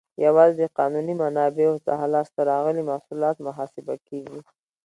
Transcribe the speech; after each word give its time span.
یوازې 0.25 0.57
د 0.59 0.63
قانوني 0.77 1.13
منابعو 1.21 1.83
څخه 1.87 2.05
لاس 2.13 2.27
ته 2.35 2.41
راغلي 2.51 2.83
محصولات 2.91 3.35
محاسبه 3.47 3.93
کیږي. 4.07 4.39